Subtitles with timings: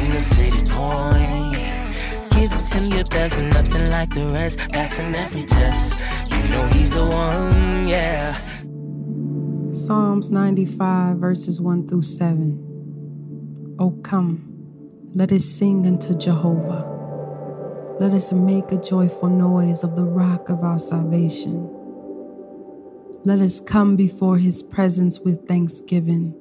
[0.00, 1.56] Tune the city point.
[2.30, 6.02] Giving him your best, nothing like the rest, passing every test.
[6.30, 8.40] You know he's the one, yeah.
[9.74, 13.76] Psalms 95, verses 1 through 7.
[13.78, 16.86] Oh, come, let us sing unto Jehovah.
[18.00, 21.68] Let us make a joyful noise of the rock of our salvation.
[23.24, 26.39] Let us come before his presence with thanksgiving.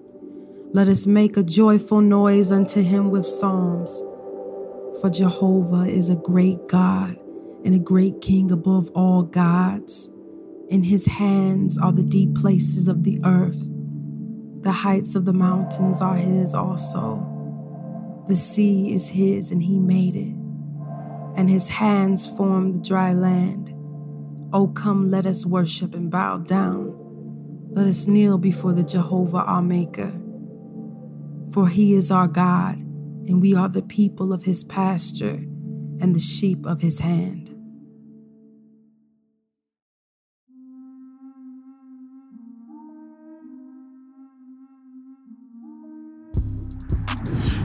[0.71, 4.03] Let us make a joyful noise unto him with psalms.
[5.01, 7.17] For Jehovah is a great God
[7.65, 10.11] and a great King above all gods.
[10.69, 13.59] In his hands are the deep places of the earth.
[14.61, 17.25] The heights of the mountains are his also.
[18.27, 20.35] The sea is his, and he made it.
[21.35, 23.73] And his hands formed the dry land.
[24.53, 26.95] Oh, come, let us worship and bow down.
[27.71, 30.13] Let us kneel before the Jehovah our Maker.
[31.51, 35.43] For he is our God, and we are the people of his pasture
[36.01, 37.38] and the sheep of his hand.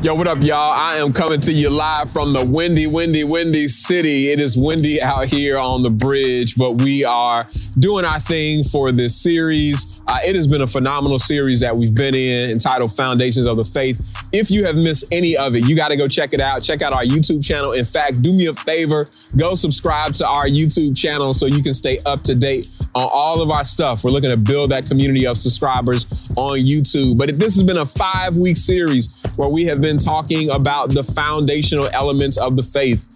[0.04, 0.70] Yo, what up, y'all?
[0.70, 4.28] I am coming to you live from the windy, windy, windy city.
[4.28, 7.46] It is windy out here on the bridge, but we are
[7.78, 10.02] doing our thing for this series.
[10.06, 13.64] Uh, it has been a phenomenal series that we've been in entitled Foundations of the
[13.64, 14.14] Faith.
[14.30, 16.62] If you have missed any of it, you got to go check it out.
[16.62, 17.72] Check out our YouTube channel.
[17.72, 19.06] In fact, do me a favor,
[19.38, 23.42] go subscribe to our YouTube channel so you can stay up to date on all
[23.42, 24.04] of our stuff.
[24.04, 27.18] We're looking to build that community of subscribers on YouTube.
[27.18, 31.02] But this has been a five week series where we have been talking about the
[31.02, 33.06] foundational elements of the faith.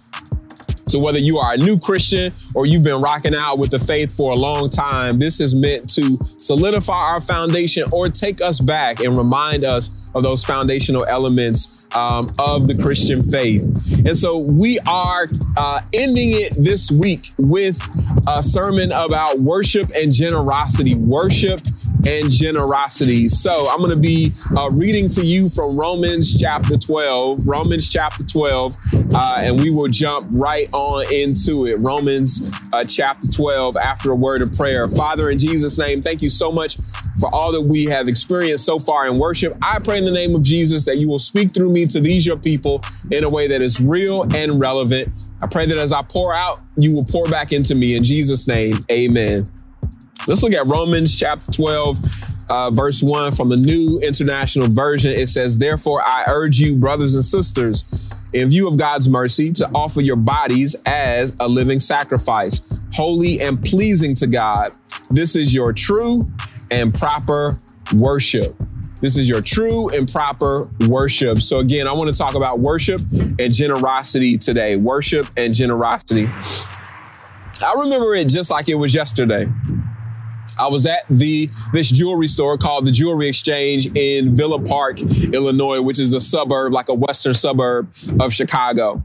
[0.88, 4.16] So, whether you are a new Christian or you've been rocking out with the faith
[4.16, 9.00] for a long time, this is meant to solidify our foundation or take us back
[9.00, 13.62] and remind us of those foundational elements um, of the Christian faith.
[14.06, 17.78] And so, we are uh, ending it this week with
[18.26, 20.94] a sermon about worship and generosity.
[20.94, 21.60] Worship
[22.06, 23.28] and generosity.
[23.28, 28.24] So I'm going to be uh, reading to you from Romans chapter 12, Romans chapter
[28.24, 28.76] 12,
[29.14, 30.77] uh, and we will jump right on
[31.10, 31.80] into it.
[31.80, 34.86] Romans uh, chapter 12 after a word of prayer.
[34.88, 36.76] Father, in Jesus' name, thank you so much
[37.18, 39.54] for all that we have experienced so far in worship.
[39.62, 42.26] I pray in the name of Jesus that you will speak through me to these
[42.26, 45.08] your people in a way that is real and relevant.
[45.42, 47.96] I pray that as I pour out, you will pour back into me.
[47.96, 49.44] In Jesus' name, amen.
[50.26, 51.98] Let's look at Romans chapter 12,
[52.48, 55.12] uh, verse 1 from the New International Version.
[55.12, 59.70] It says, Therefore, I urge you, brothers and sisters, in view of God's mercy, to
[59.74, 64.76] offer your bodies as a living sacrifice, holy and pleasing to God.
[65.10, 66.30] This is your true
[66.70, 67.56] and proper
[67.96, 68.54] worship.
[69.00, 71.38] This is your true and proper worship.
[71.38, 73.00] So, again, I want to talk about worship
[73.38, 74.76] and generosity today.
[74.76, 76.28] Worship and generosity.
[77.60, 79.46] I remember it just like it was yesterday.
[80.58, 85.80] I was at the this jewelry store called the Jewelry Exchange in Villa Park, Illinois,
[85.80, 89.02] which is a suburb, like a western suburb of Chicago.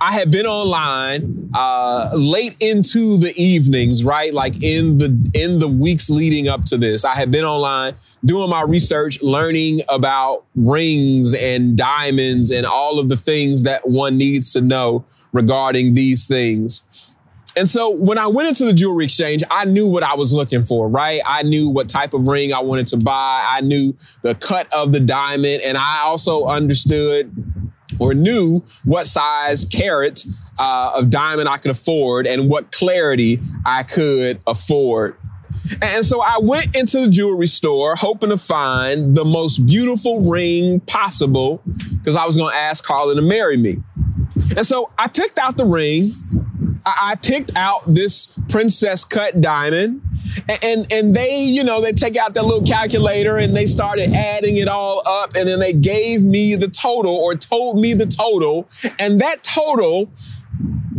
[0.00, 4.32] I had been online uh, late into the evenings, right?
[4.32, 8.50] Like in the in the weeks leading up to this, I had been online doing
[8.50, 14.52] my research, learning about rings and diamonds and all of the things that one needs
[14.52, 16.82] to know regarding these things.
[17.56, 20.62] And so when I went into the jewelry exchange, I knew what I was looking
[20.62, 21.22] for, right?
[21.24, 23.44] I knew what type of ring I wanted to buy.
[23.48, 25.62] I knew the cut of the diamond.
[25.62, 27.34] And I also understood
[27.98, 30.22] or knew what size carat
[30.58, 35.16] uh, of diamond I could afford and what clarity I could afford.
[35.82, 40.80] And so I went into the jewelry store hoping to find the most beautiful ring
[40.80, 41.62] possible
[41.98, 43.78] because I was going to ask Carla to marry me.
[44.56, 46.10] And so I picked out the ring
[46.86, 50.02] I picked out this princess cut diamond
[50.48, 54.12] and, and, and they, you know, they take out their little calculator and they started
[54.12, 58.06] adding it all up and then they gave me the total or told me the
[58.06, 58.68] total
[59.00, 60.10] and that total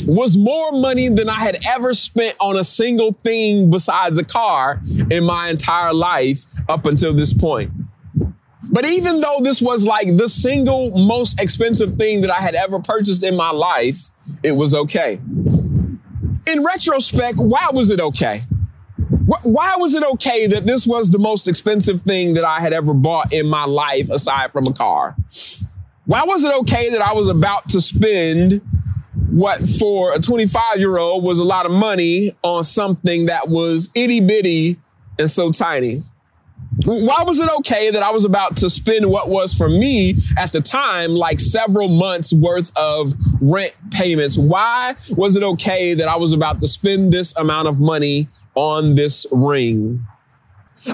[0.06, 4.82] was more money than I had ever spent on a single thing besides a car
[5.10, 7.72] in my entire life up until this point.
[8.70, 12.80] But even though this was like the single most expensive thing that I had ever
[12.80, 14.12] purchased in my life,
[14.44, 15.20] it was okay.
[16.48, 18.42] In retrospect, why was it okay?
[19.44, 22.94] Why was it okay that this was the most expensive thing that I had ever
[22.94, 25.16] bought in my life aside from a car?
[26.06, 28.62] Why was it okay that I was about to spend
[29.30, 33.90] what for a 25 year old was a lot of money on something that was
[33.94, 34.78] itty bitty
[35.20, 36.02] and so tiny?
[36.86, 40.52] Why was it okay that I was about to spend what was for me at
[40.52, 44.38] the time like several months worth of rent payments?
[44.38, 48.94] Why was it okay that I was about to spend this amount of money on
[48.96, 50.06] this ring?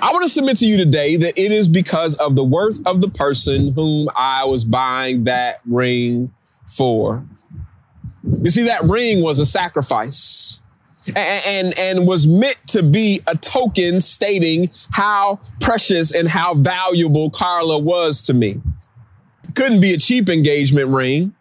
[0.02, 3.02] I want to submit to you today that it is because of the worth of
[3.02, 6.34] the person whom I was buying that ring
[6.66, 7.26] for.
[8.24, 10.62] You see, that ring was a sacrifice
[11.16, 17.78] and, and, was meant to be a token stating how precious and how valuable Carla
[17.80, 18.62] was to me.
[19.56, 21.36] Couldn't be a cheap engagement ring.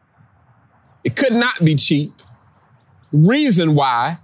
[1.04, 2.12] It could not be cheap.
[3.12, 4.18] Reason why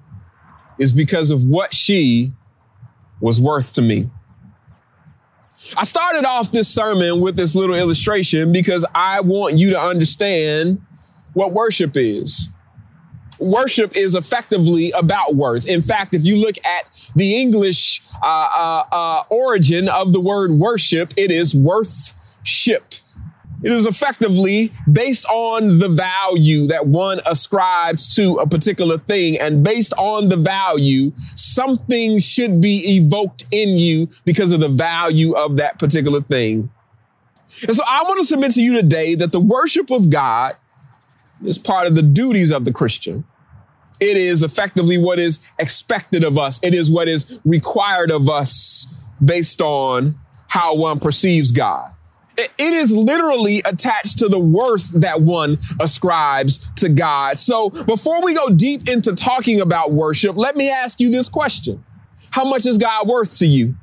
[0.79, 2.33] is because of what she
[3.21, 4.09] was worth to me.
[5.77, 10.81] I started off this sermon with this little illustration because I want you to understand
[11.35, 12.49] what worship is
[13.39, 15.69] worship is effectively about worth.
[15.69, 20.53] In fact, if you look at the English uh, uh, uh, origin of the word
[20.53, 22.95] worship, it is worthship.
[23.63, 29.39] It is effectively based on the value that one ascribes to a particular thing.
[29.41, 35.33] And based on the value, something should be evoked in you because of the value
[35.33, 36.71] of that particular thing.
[37.67, 40.55] And so I want to submit to you today that the worship of God
[41.45, 43.25] is part of the duties of the Christian.
[44.01, 46.61] It is effectively what is expected of us.
[46.63, 48.87] It is what is required of us
[49.25, 51.91] based on how one perceives God.
[52.37, 57.37] It is literally attached to the worth that one ascribes to God.
[57.37, 61.85] So before we go deep into talking about worship, let me ask you this question.
[62.31, 63.75] How much is God worth to you?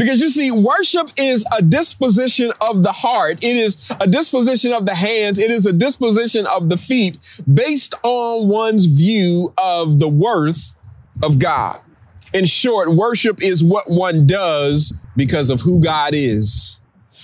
[0.00, 3.44] Because you see, worship is a disposition of the heart.
[3.44, 5.38] It is a disposition of the hands.
[5.38, 7.18] It is a disposition of the feet
[7.52, 10.74] based on one's view of the worth
[11.22, 11.82] of God.
[12.32, 16.79] In short, worship is what one does because of who God is.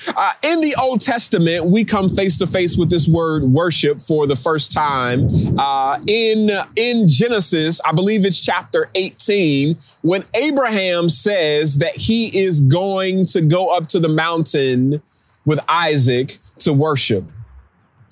[0.08, 4.26] Uh, in the Old Testament, we come face to face with this word worship for
[4.26, 5.28] the first time.
[5.58, 12.60] Uh, in, in Genesis, I believe it's chapter 18, when Abraham says that he is
[12.60, 15.02] going to go up to the mountain
[15.44, 17.24] with Isaac to worship.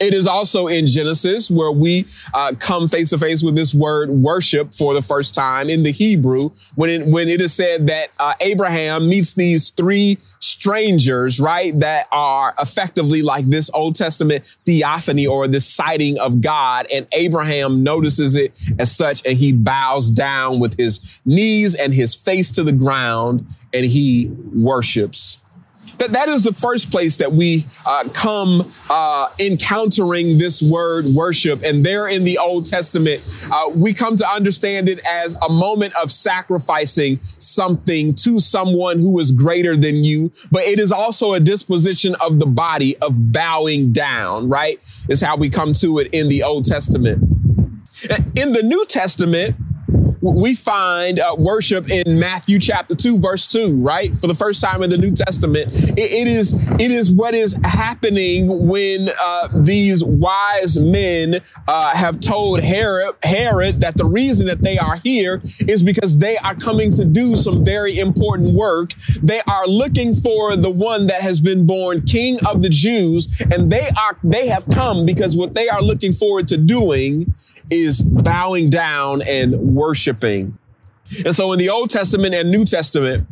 [0.05, 2.05] It is also in Genesis where we
[2.35, 5.93] uh, come face to face with this word worship for the first time in the
[5.93, 11.79] Hebrew when it, when it is said that uh, Abraham meets these three strangers, right?
[11.81, 16.87] That are effectively like this Old Testament theophany or this sighting of God.
[16.93, 22.15] And Abraham notices it as such and he bows down with his knees and his
[22.15, 25.39] face to the ground and he worships
[25.99, 31.63] that, that is the first place that we uh, come uh, encountering this word worship.
[31.63, 35.93] And there in the Old Testament, uh, we come to understand it as a moment
[36.03, 40.31] of sacrificing something to someone who is greater than you.
[40.51, 44.79] But it is also a disposition of the body of bowing down, right?
[45.09, 47.23] Is how we come to it in the Old Testament.
[48.37, 49.57] In the New Testament,
[50.33, 54.13] we find uh, worship in Matthew chapter 2 verse 2, right?
[54.17, 57.55] For the first time in the New Testament, it, it is it is what is
[57.63, 64.63] happening when uh, these wise men uh, have told Herod, Herod that the reason that
[64.63, 68.95] they are here is because they are coming to do some very important work.
[69.23, 73.71] They are looking for the one that has been born king of the Jews and
[73.71, 77.35] they are they have come because what they are looking forward to doing
[77.71, 80.14] is bowing down and worshiping.
[81.25, 83.27] And so in the Old Testament and New Testament,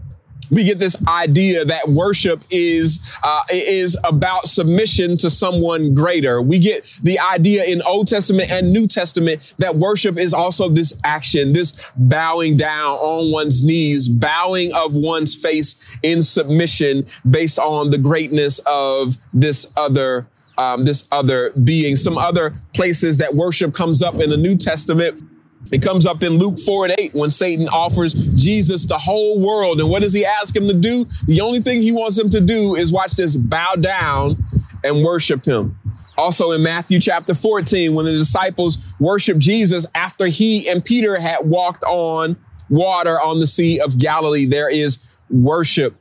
[0.51, 6.43] we get this idea that worship is uh, is about submission to someone greater.
[6.43, 10.93] We get the idea in Old Testament and New Testament that worship is also this
[11.05, 17.91] action, this bowing down on one's knees, bowing of one's face in submission based on
[17.91, 21.97] the greatness of this other um, this other being.
[21.97, 25.23] Some other places that worship comes up in the New Testament.
[25.71, 29.81] It comes up in Luke 4 and 8 when Satan offers Jesus the whole world.
[29.81, 31.05] And what does he ask him to do?
[31.27, 34.43] The only thing he wants him to do is watch this bow down
[34.85, 35.79] and worship him.
[36.19, 41.39] Also in Matthew chapter 14, when the disciples worship Jesus after he and Peter had
[41.49, 42.37] walked on
[42.69, 45.97] water on the Sea of Galilee, there is worship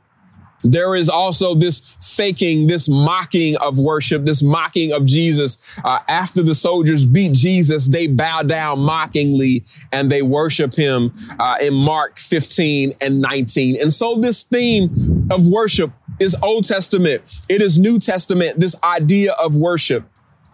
[0.62, 5.58] there is also this faking, this mocking of worship, this mocking of Jesus.
[5.84, 11.56] Uh, after the soldiers beat Jesus, they bow down mockingly and they worship him uh,
[11.60, 13.80] in Mark 15 and 19.
[13.80, 17.22] And so this theme of worship is Old Testament.
[17.48, 20.04] It is New Testament, this idea of worship.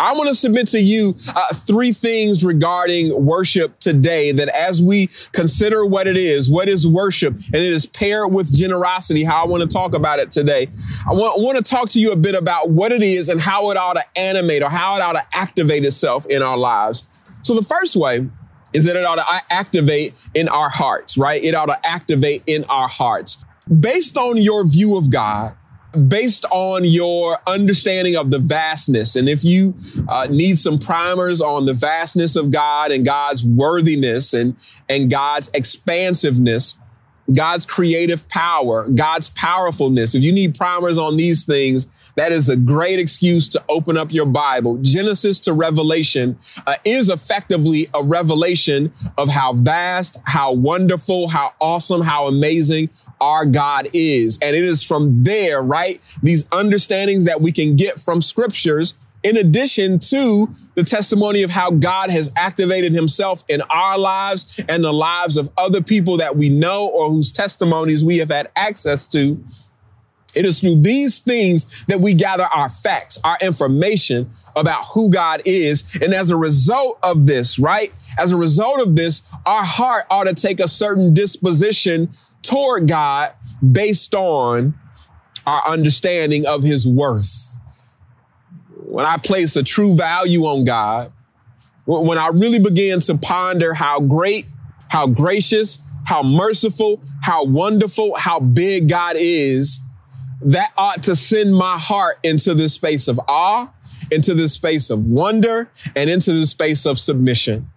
[0.00, 5.09] I want to submit to you uh, three things regarding worship today that as we
[5.33, 9.47] consider what it is, what is worship, and it is paired with generosity, how I
[9.49, 10.69] want to talk about it today.
[11.05, 13.40] I want, I want to talk to you a bit about what it is and
[13.40, 17.02] how it ought to animate or how it ought to activate itself in our lives.
[17.43, 18.28] So the first way
[18.73, 21.43] is that it ought to activate in our hearts, right?
[21.43, 23.45] It ought to activate in our hearts.
[23.81, 25.55] Based on your view of God,
[26.07, 29.16] based on your understanding of the vastness.
[29.16, 29.75] And if you
[30.09, 34.57] uh, need some primers on the vastness of God and God's worthiness and,
[34.88, 36.76] and God's expansiveness,
[37.35, 40.14] God's creative power, God's powerfulness.
[40.14, 41.87] If you need primers on these things,
[42.19, 44.79] that is a great excuse to open up your Bible.
[44.83, 52.03] Genesis to Revelation uh, is effectively a revelation of how vast, how wonderful, how awesome,
[52.03, 54.39] how amazing our God is.
[54.43, 56.01] And it is from there, right?
[56.23, 61.71] These understandings that we can get from scriptures in addition to the testimony of how
[61.71, 66.49] God has activated himself in our lives and the lives of other people that we
[66.49, 69.43] know or whose testimonies we have had access to.
[70.35, 75.42] It is through these things that we gather our facts, our information about who God
[75.44, 75.97] is.
[76.02, 77.92] And as a result of this, right?
[78.18, 82.11] As a result of this, our heart ought to take a certain disposition
[82.42, 83.32] toward God
[83.73, 84.75] based on
[85.47, 87.49] our understanding of his worth
[88.88, 91.12] when I place a true value on God,
[91.85, 94.47] when I really begin to ponder how great,
[94.88, 99.78] how gracious, how merciful, how wonderful, how big God is,
[100.42, 103.68] that ought to send my heart into this space of awe,
[104.11, 107.68] into this space of wonder, and into the space of submission.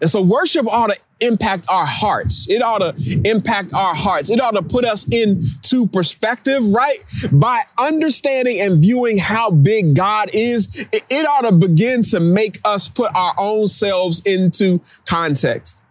[0.00, 2.48] And so worship ought to impact our hearts.
[2.48, 4.30] It ought to impact our hearts.
[4.30, 7.04] It ought to put us into perspective, right?
[7.30, 12.58] By understanding and viewing how big God is, it, it ought to begin to make
[12.64, 15.82] us put our own selves into context.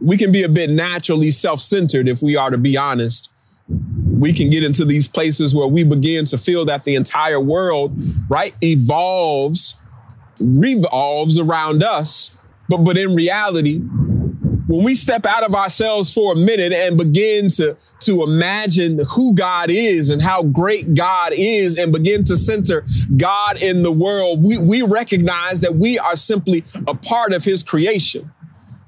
[0.00, 3.30] We can be a bit naturally self-centered if we are to be honest.
[4.16, 8.00] We can get into these places where we begin to feel that the entire world,
[8.28, 9.74] right, evolves,
[10.40, 12.38] revolves around us.
[12.68, 13.82] But, but in reality,
[14.66, 19.34] when we step out of ourselves for a minute and begin to, to imagine who
[19.34, 22.84] God is and how great God is and begin to center
[23.16, 27.62] God in the world, we, we recognize that we are simply a part of his
[27.62, 28.32] creation.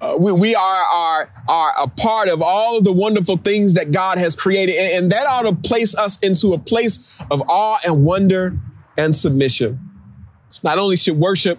[0.01, 3.91] Uh, we, we are, are, are a part of all of the wonderful things that
[3.91, 4.77] God has created.
[4.77, 8.57] And, and that ought to place us into a place of awe and wonder
[8.97, 9.81] and submission.
[10.63, 11.59] Not only should worship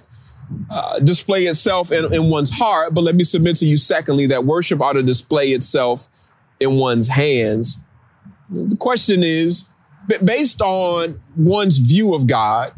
[0.70, 4.46] uh, display itself in, in one's heart, but let me submit to you, secondly, that
[4.46, 6.10] worship ought to display itself
[6.60, 7.78] in one's hands.
[8.50, 9.66] The question is
[10.24, 12.74] based on one's view of God,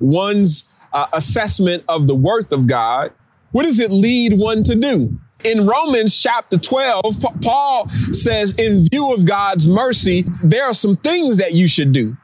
[0.00, 3.12] one's uh, assessment of the worth of God,
[3.52, 5.18] what does it lead one to do?
[5.44, 11.36] In Romans chapter 12, Paul says, in view of God's mercy, there are some things
[11.38, 12.16] that you should do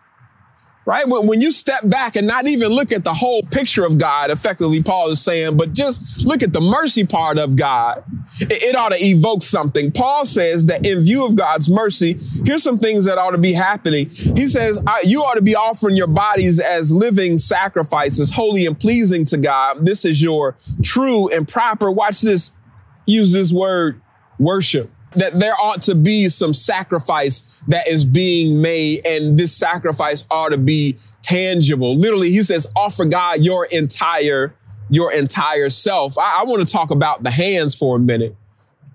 [0.85, 1.07] right?
[1.07, 4.31] When, when you step back and not even look at the whole picture of God,
[4.31, 8.05] effectively, Paul is saying, but just look at the mercy part of God,
[8.51, 9.93] it, it ought to evoke something.
[9.93, 13.53] Paul says that in view of God's mercy, here's some things that ought to be
[13.53, 14.09] happening.
[14.09, 19.25] He says, you ought to be offering your bodies as living sacrifices, holy and pleasing
[19.27, 19.85] to God.
[19.87, 22.51] This is your true and proper, watch this,
[23.07, 24.01] use this word,
[24.39, 30.25] worship that there ought to be some sacrifice that is being made, and this sacrifice
[30.31, 31.95] ought to be tangible.
[31.95, 34.55] Literally, he says, offer God your entire,
[34.93, 36.19] your entire self.
[36.19, 38.37] I, I want to talk about the hands for a minute.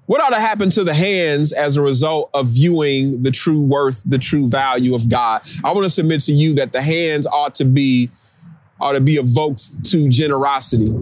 [0.06, 4.04] What ought to happen to the hands as a result of viewing the true worth,
[4.06, 5.42] the true value of God?
[5.64, 8.10] I want to submit to you that the hands ought to be,
[8.80, 10.94] ought to be evoked to generosity.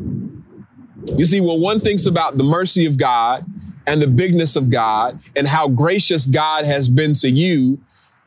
[1.17, 3.45] You see, when one thinks about the mercy of God
[3.85, 7.79] and the bigness of God and how gracious God has been to you,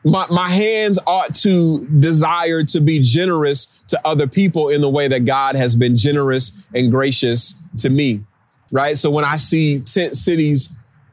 [0.08, 5.08] my, my hands ought to desire to be generous to other people in the way
[5.08, 8.20] that God has been generous and gracious to me.
[8.70, 8.98] Right.
[8.98, 10.68] So when I see tent cities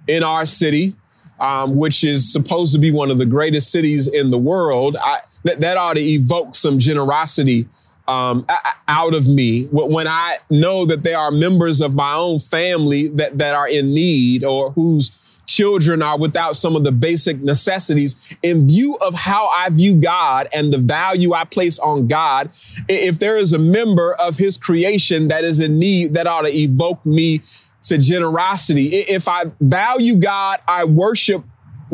[0.07, 0.95] in our city,
[1.39, 5.19] um, which is supposed to be one of the greatest cities in the world, I,
[5.43, 7.67] that, that ought to evoke some generosity
[8.07, 8.45] um,
[8.87, 13.37] out of me when I know that there are members of my own family that,
[13.39, 15.09] that are in need or whose
[15.45, 18.35] children are without some of the basic necessities.
[18.43, 22.49] In view of how I view God and the value I place on God,
[22.89, 26.55] if there is a member of his creation that is in need, that ought to
[26.55, 27.41] evoke me
[27.83, 28.95] to generosity.
[28.95, 31.43] If I value God, I worship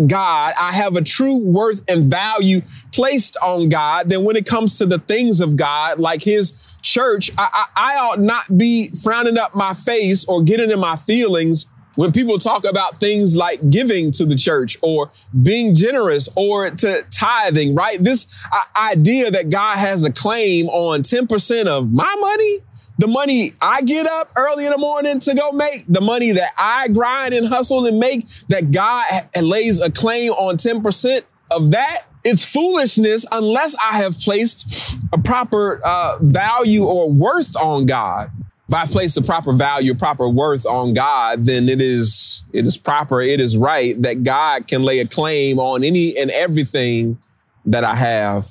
[0.08, 2.62] God, I have a true worth and value
[2.94, 7.30] placed on God, then when it comes to the things of God, like his church,
[7.38, 11.66] I, I, I, ought not be frowning up my face or getting in my feelings
[11.96, 15.10] when people talk about things like giving to the church or
[15.44, 18.02] being generous or to tithing, right?
[18.02, 22.60] This uh, idea that God has a claim on 10% of my money
[22.98, 26.52] the money I get up early in the morning to go make, the money that
[26.56, 29.06] I grind and hustle and make, that God
[29.42, 35.82] lays a claim on 10% of that, it's foolishness unless I have placed a proper
[35.84, 38.30] uh, value or worth on God.
[38.72, 42.78] If I place the proper value, proper worth on God, then it is it is
[42.78, 47.18] proper, it is right that God can lay a claim on any and everything
[47.66, 48.48] that I have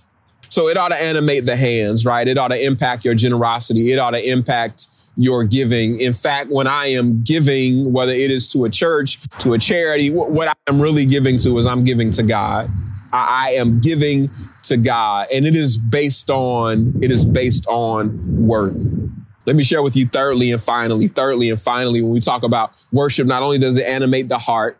[0.51, 2.27] so it ought to animate the hands, right?
[2.27, 3.93] It ought to impact your generosity.
[3.93, 6.01] It ought to impact your giving.
[6.01, 10.11] In fact, when I am giving, whether it is to a church, to a charity,
[10.11, 12.69] what I'm really giving to is I'm giving to God.
[13.13, 14.29] I am giving
[14.65, 18.77] to God and it is based on, it is based on worth.
[19.47, 22.83] Let me share with you thirdly and finally, thirdly and finally, when we talk about
[22.93, 24.79] worship, not only does it animate the heart,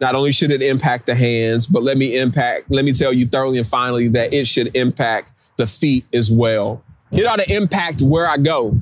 [0.00, 3.26] not only should it impact the hands, but let me impact, let me tell you
[3.26, 6.82] thoroughly and finally that it should impact the feet as well.
[7.10, 8.78] It ought to impact where I go,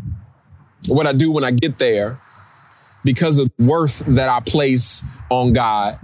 [0.88, 2.20] what I do when I get there,
[3.04, 5.98] because of the worth that I place on God.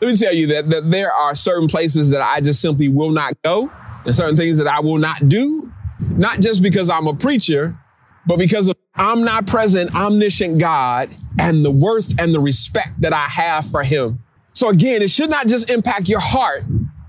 [0.00, 3.10] Let me tell you that, that there are certain places that I just simply will
[3.10, 3.70] not go,
[4.04, 5.72] and certain things that I will not do,
[6.16, 7.78] not just because I'm a preacher,
[8.28, 11.08] but because of omnipresent, omniscient God
[11.40, 14.20] and the worth and the respect that I have for him.
[14.52, 16.64] So again, it should not just impact your heart.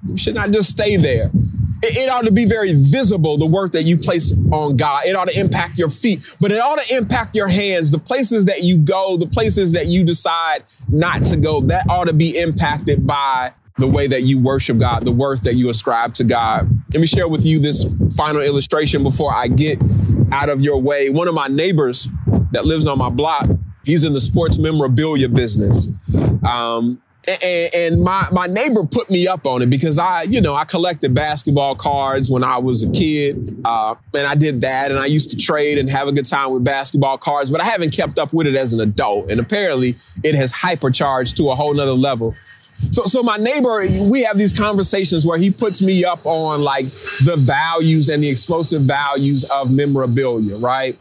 [0.10, 1.29] It should not just stay there.
[1.84, 5.05] It, it, ought to be very visible, the work that you place on God.
[5.05, 8.45] It ought to impact your feet, but it ought to impact your hands, the places
[8.45, 11.62] that you go, the places that you decide not to go.
[11.62, 15.56] That ought to be impacted by the way that you worship God, the worth that
[15.56, 16.70] you ascribe to God.
[16.94, 19.82] Let me share with you this final illustration before I get
[20.32, 21.10] out of your way.
[21.10, 22.08] One of my neighbors
[22.52, 23.48] that lives on my block,
[23.84, 25.89] he's in the sports memorabilia business.
[26.48, 30.56] Um, and, and, my my neighbor put me up on it because I, you know,
[30.56, 35.00] I collected basketball cards when I was a kid, uh, and I did that, and
[35.00, 37.92] I used to trade and have a good time with basketball cards, but I haven't
[37.92, 41.74] kept up with it as an adult, and apparently it has hypercharged to a whole
[41.74, 42.36] nother level.
[42.92, 46.86] So, so my neighbor, we have these conversations where he puts me up on like
[47.26, 50.98] the values and the explosive values of memorabilia, right?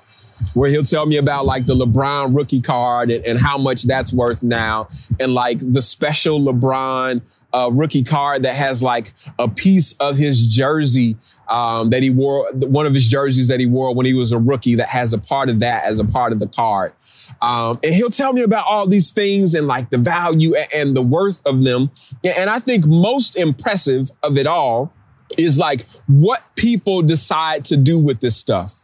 [0.54, 4.12] Where he'll tell me about like the LeBron rookie card and, and how much that's
[4.12, 4.88] worth now,
[5.20, 10.46] and like the special LeBron uh, rookie card that has like a piece of his
[10.46, 11.16] jersey
[11.48, 14.38] um, that he wore, one of his jerseys that he wore when he was a
[14.38, 16.92] rookie that has a part of that as a part of the card.
[17.40, 21.02] Um, and he'll tell me about all these things and like the value and the
[21.02, 21.90] worth of them.
[22.24, 24.92] And I think most impressive of it all
[25.36, 28.77] is like what people decide to do with this stuff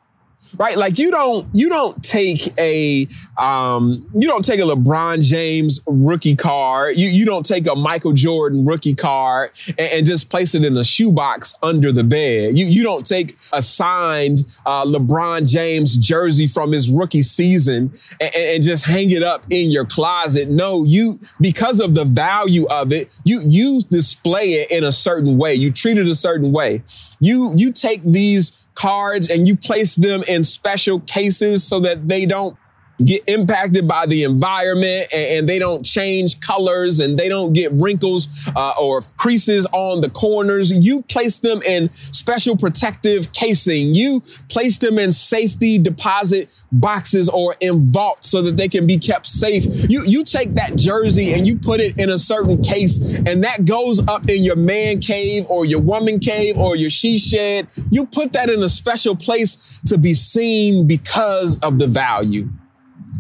[0.59, 0.77] right?
[0.77, 6.37] Like you don't you don't take a um, you don't take a LeBron James rookie
[6.37, 6.97] card.
[6.97, 10.77] You you don't take a Michael Jordan rookie card and, and just place it in
[10.77, 12.57] a shoebox under the bed.
[12.57, 18.35] You you don't take a signed uh, LeBron James jersey from his rookie season and,
[18.35, 20.49] and just hang it up in your closet.
[20.49, 25.39] No, you because of the value of it, you you display it in a certain
[25.39, 25.55] way.
[25.55, 26.83] You treat it a certain way.
[27.21, 32.27] You you take these cards and you place them in special cases so that they
[32.27, 32.57] don't
[33.05, 37.71] get impacted by the environment and, and, they don't change colors and they don't get
[37.73, 40.73] wrinkles uh, or creases on the corners.
[40.73, 43.95] You place them in special protective casing.
[43.95, 48.97] You place them in safety deposit boxes or in vaults so that they can be
[48.97, 49.65] kept safe.
[49.91, 53.65] You, you take that jersey and you put it in a certain case and that
[53.65, 57.67] goes up in your man cave or your woman cave or your she shed.
[57.91, 62.49] You put that in a special place to be seen because of the value.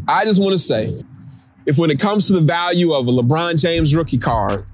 [0.07, 0.93] I just want to say,
[1.67, 4.65] if when it comes to the value of a LeBron James rookie card,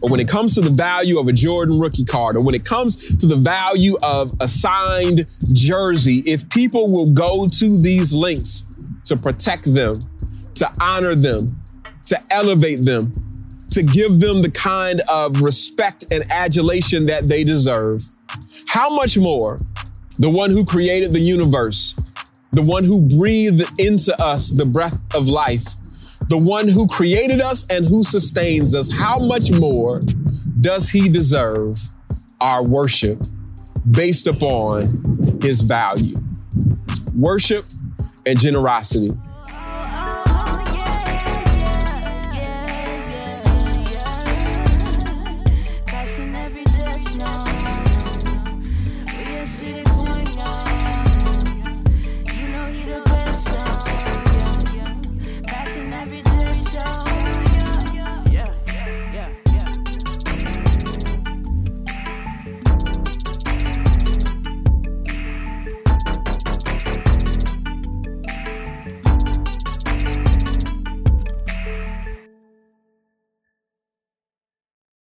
[0.00, 2.64] or when it comes to the value of a Jordan rookie card, or when it
[2.64, 8.62] comes to the value of a signed jersey, if people will go to these links
[9.04, 9.96] to protect them,
[10.54, 11.46] to honor them,
[12.06, 13.12] to elevate them,
[13.72, 18.04] to give them the kind of respect and adulation that they deserve,
[18.68, 19.58] how much more
[20.18, 21.94] the one who created the universe
[22.52, 25.64] the one who breathed into us the breath of life,
[26.28, 30.00] the one who created us and who sustains us, how much more
[30.60, 31.76] does he deserve
[32.40, 33.20] our worship
[33.90, 35.02] based upon
[35.40, 36.16] his value?
[37.14, 37.64] Worship
[38.26, 39.10] and generosity